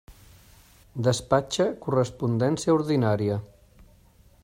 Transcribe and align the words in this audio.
Despatxa 1.09 1.67
correspondència 1.85 2.75
ordinària. 2.81 3.37